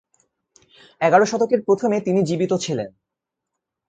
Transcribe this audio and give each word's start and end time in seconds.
এগার 1.01 1.21
শতকের 1.25 1.61
প্রথমে 1.63 1.97
তিনি 2.01 2.19
জীবিত 2.23 2.51
ছিলেন। 2.57 2.89